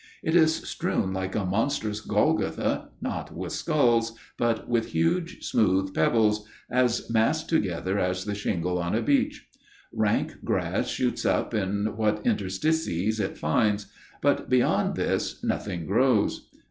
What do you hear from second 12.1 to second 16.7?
interstices it finds; but beyond this nothing grows.